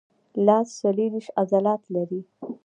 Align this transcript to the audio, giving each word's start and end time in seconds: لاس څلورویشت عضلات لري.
لاس 0.45 0.67
څلورویشت 0.79 1.31
عضلات 1.39 1.81
لري. 1.95 2.21